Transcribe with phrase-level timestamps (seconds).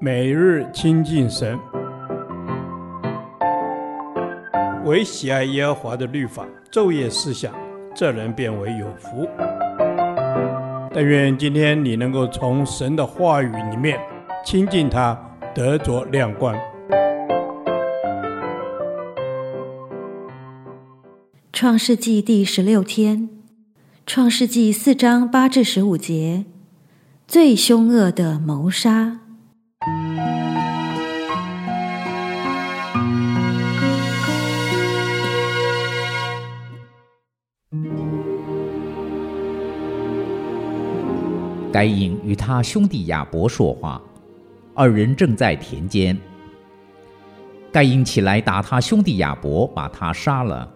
[0.00, 1.58] 每日亲近神，
[4.84, 7.54] 唯喜爱耶和华的律法，昼夜思想，
[7.94, 9.26] 这人便为有福。
[10.92, 13.98] 但愿今天你能够从神的话语里面
[14.44, 15.18] 亲近他，
[15.54, 16.56] 得着亮光。
[21.52, 23.28] 创世纪第十六天，
[24.06, 26.44] 创世纪四章八至十五节，
[27.26, 29.20] 最凶恶的谋杀。
[41.74, 44.00] 该隐与他兄弟亚伯说话，
[44.74, 46.16] 二人正在田间。
[47.72, 50.72] 该隐起来打他兄弟亚伯，把他杀了。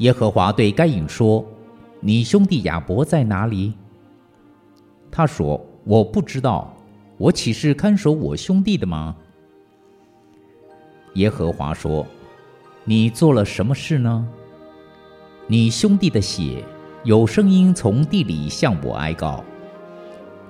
[0.00, 1.42] 耶和华对该隐说
[2.04, 3.72] ：“你兄弟亚伯在哪里？”
[5.10, 6.76] 他说：“我不知道，
[7.16, 9.16] 我岂是看守我兄弟的吗？”
[11.16, 12.06] 耶和华说
[12.84, 14.28] ：“你做了什么事呢？
[15.46, 16.62] 你兄弟的血
[17.04, 19.44] 有声音从地里向我哀告，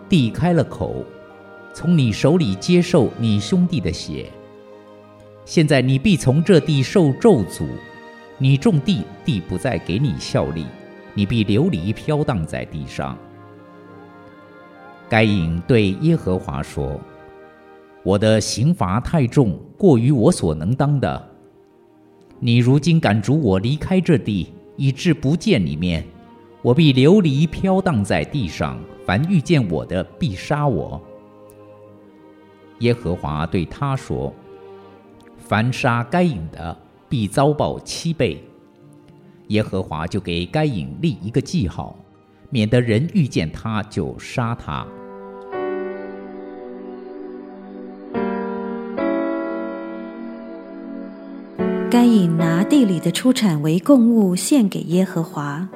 [0.09, 1.05] 地开了口，
[1.73, 4.31] 从你手里接受你兄弟的血。
[5.45, 7.67] 现在你必从这地受咒诅。”
[8.37, 10.67] 你种地，地不再给你效力，
[11.15, 13.17] 你必流离飘荡在地上。
[15.09, 17.01] 该隐对耶和华说
[18.03, 21.31] ：“我的刑罚太重，过于我所能当的。
[22.41, 26.05] 你如今赶逐我离开这地，以致不见你面，
[26.65, 28.81] 我必流离飘荡在地上。
[29.05, 30.99] 凡遇见我的，必杀我。”
[32.81, 34.33] 耶和华对他说
[35.37, 36.75] ：“凡杀该隐的。”
[37.07, 38.43] 必遭报七倍。
[39.49, 41.95] 耶和华就给该隐立一个记号，
[42.51, 44.85] 免得人遇见他就杀他。
[51.89, 55.69] 该隐拿地里的出产为供物献给耶和华。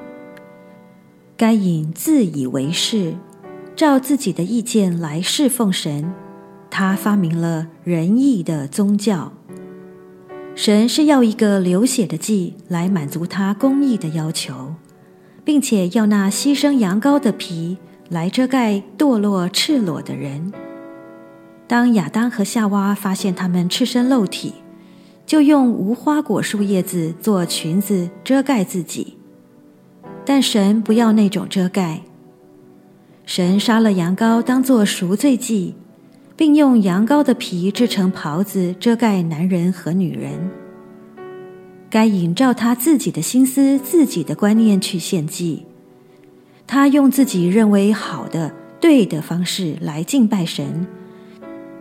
[1.38, 3.14] 该隐自以为是，
[3.76, 6.12] 照自己的意见来侍奉神，
[6.68, 9.32] 他发明了仁义的宗教。
[10.56, 14.74] 神是要一个流血的祭来满足他公义的要求，
[15.44, 17.78] 并且要那牺牲羊羔的皮
[18.08, 20.52] 来遮盖堕落赤裸的人。
[21.68, 24.54] 当亚当和夏娃发现他们赤身露体，
[25.24, 29.17] 就用无花果树叶子做裙子遮盖自己。
[30.28, 32.02] 但神不要那种遮盖，
[33.24, 35.74] 神杀了羊羔当做赎罪祭。
[36.36, 40.48] 并用羊羔的皮制成袍子遮盖男人和女人。
[41.90, 45.66] 该隐照他自己的心思、自己的观念去献祭，
[46.64, 50.86] 他用自己认为好的、对的方式来敬拜神，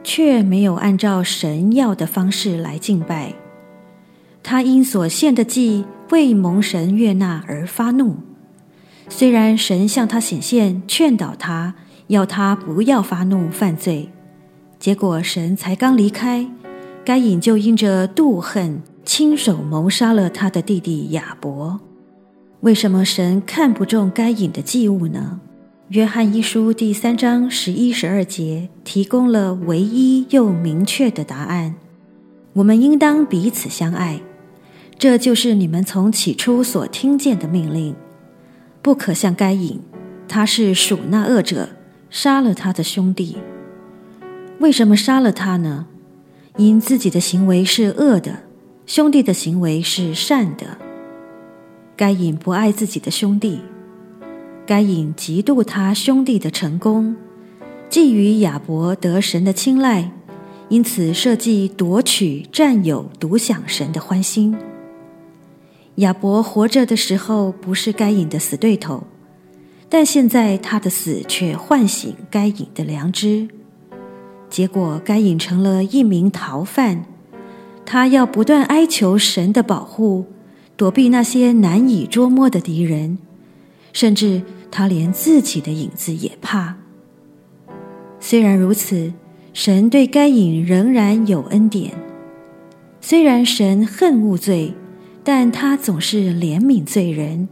[0.03, 3.35] 却没有按照神要的方式来敬拜。
[4.41, 8.15] 他因所献的祭未蒙神悦纳而发怒，
[9.09, 11.73] 虽然神向他显现，劝导他，
[12.07, 14.09] 要他不要发怒犯罪。
[14.79, 16.47] 结果神才刚离开，
[17.03, 21.79] 该隐就因着妒恨，亲手谋杀了他的弟弟亚伯。
[22.61, 25.39] 为什么神看不中该隐的祭物呢？
[25.89, 31.75] 约翰一书第三章十一、十二节提供了唯一又明确的答案：
[32.53, 34.19] 我们应当彼此相爱，
[34.99, 37.95] 这就是你们从起初所听见的命令。
[38.87, 39.81] 不可像该隐，
[40.29, 41.71] 他是属那恶者，
[42.09, 43.35] 杀了他的兄弟。
[44.61, 45.87] 为什么杀了他呢？
[46.55, 48.43] 因自己的行为是恶的，
[48.85, 50.77] 兄弟的行为是善的。
[51.97, 53.59] 该隐不爱自己的兄弟，
[54.65, 57.17] 该隐嫉妒他兄弟的成功，
[57.89, 60.09] 觊觎亚伯得神的青睐，
[60.69, 64.55] 因此设计夺取、占有、独享神的欢心。
[65.97, 69.03] 亚伯活着的时候不是该隐的死对头，
[69.89, 73.47] 但现在他的死却唤醒该隐的良知。
[74.47, 77.05] 结果，该隐成了一名逃犯，
[77.83, 80.27] 他要不断哀求神的保护，
[80.75, 83.17] 躲避那些难以捉摸的敌人，
[83.91, 86.75] 甚至他连自己的影子也怕。
[88.19, 89.11] 虽然如此，
[89.51, 91.93] 神对该隐仍然有恩典。
[93.01, 94.75] 虽然神恨恶罪，
[95.29, 97.49] 但他总是怜悯罪人。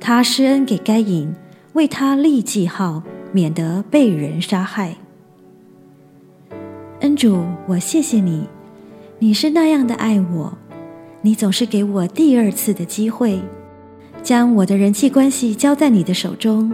[0.00, 1.34] 他施恩给该隐，
[1.74, 4.96] 为他立记号，免得被人杀害。
[7.00, 8.46] 恩主，我谢谢你，
[9.18, 10.56] 你是那样的爱我，
[11.20, 13.38] 你总是给我第二次的机会，
[14.22, 16.72] 将我的人际关系交在你的手中，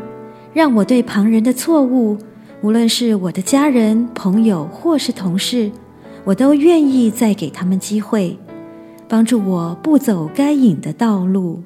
[0.55, 2.17] 让我对旁人的错误
[2.63, 5.73] 无论是我的家人、朋友或是同事，
[6.23, 8.39] 我都愿意再给他们机会，
[9.11, 11.65] 帮助我不走该隐的道路。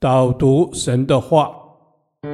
[0.00, 1.50] 导读神的话，《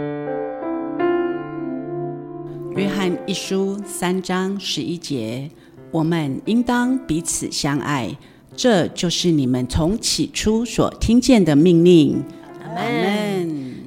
[2.77, 5.51] 约翰一书》三章十一节：
[5.91, 8.17] 我们应当彼此相爱，
[8.55, 12.23] 这就是你们从起初所听见的命令。
[12.63, 13.34] 阿门。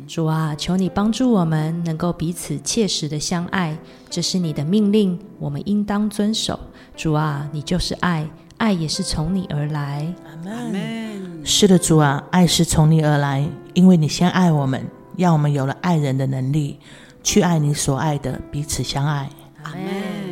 [0.07, 3.77] 主啊，求你帮助我们能够彼此切实的相爱，
[4.09, 6.57] 这是你的命令，我们应当遵守。
[6.95, 8.25] 主啊，你就是爱，
[8.57, 10.07] 爱也是从你而来。
[10.25, 11.45] 阿门。
[11.45, 14.81] 是的，主啊，爱是从你而来，因为你先爱我们，
[15.17, 16.79] 让我们有了爱人的能力，
[17.21, 19.29] 去爱你所爱的，彼此相爱。
[19.63, 20.26] 阿门。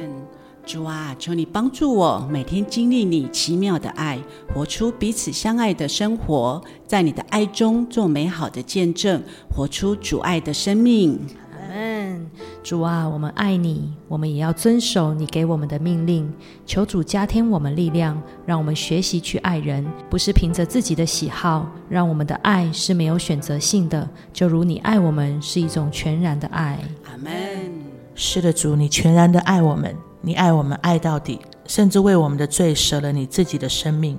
[0.65, 4.19] 主啊，求你帮助我，每天经历你奇妙的爱，
[4.51, 11.19] 活出彼此相爱的生活，在你的爱中做美好的见证，活出主爱的生命。
[11.51, 12.31] 阿门
[12.63, 16.33] 主啊，我们爱你，我们也要遵守你给我们的命令。
[16.65, 21.69] 求主加添我们力量，让我们学习去爱人，不是凭着自己的喜好。
[21.87, 26.79] 让我们的爱是没有选择性的，就如你爱我们是一种全然的爱。
[27.05, 27.31] 阿门。
[28.15, 29.93] 是的，主，你全然的爱我们，
[30.25, 34.17] 你爱我们爱到底，甚至为我们的罪舍了你自己的生命。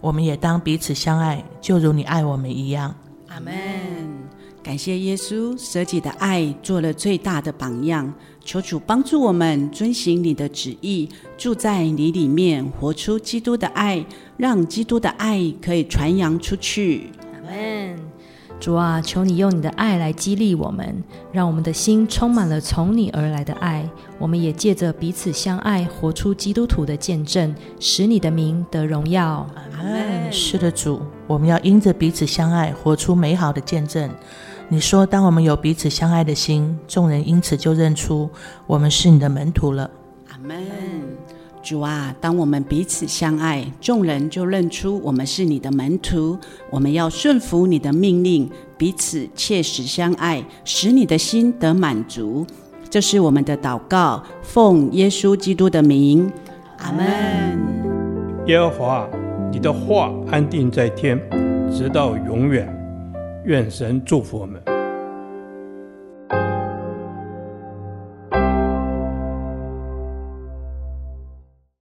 [0.00, 2.92] 我们也当彼此相爱，就如你爱我们一样。
[3.28, 3.54] 阿门。
[4.64, 8.12] 感谢耶稣舍己的爱做了最大的榜样，
[8.44, 11.08] 求主帮助我们遵行你的旨意，
[11.38, 14.04] 住在你里面，活出基督的爱，
[14.36, 17.10] 让基督的爱可以传扬出去。
[18.64, 23.86] 主啊，求你用你的爱来激励我们，让我们的心充满了从你而来的爱。
[24.18, 29.46] 我们也借着彼此相爱，活出基督徒的见证，使你的名得荣耀。
[29.54, 30.32] 阿门。
[30.32, 34.08] 是的，主，我们要因着彼此相爱，活出美好的见证。
[34.70, 38.30] 你说：“当我们有彼此相爱的心，众人因此就认出
[38.66, 39.90] 我们是你的门徒了。”
[40.32, 40.56] 阿门。
[41.64, 46.38] 主啊，当我们彼此相爱，众人就认出我们是你的门徒。
[46.70, 52.46] 我们要顺服你的命令，彼此切实相爱，使你的心得满足。
[52.90, 56.30] 这是我们的祷告，奉耶稣基督的名。
[56.80, 57.06] 阿门。
[58.46, 59.08] 耶和华，
[59.50, 61.18] 你的话安定在天，
[61.74, 62.68] 直到永远。
[63.46, 64.73] 愿神祝福我们。